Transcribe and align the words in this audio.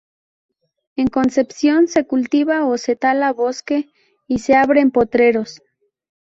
En 0.95 1.05
Concepción 1.09 1.87
se 1.87 2.07
cultiva 2.07 2.65
o 2.65 2.75
se 2.79 2.95
tala 2.95 3.33
bosque 3.33 3.91
y 4.27 4.39
se 4.39 4.55
abren 4.55 4.89
potreros. 4.89 5.61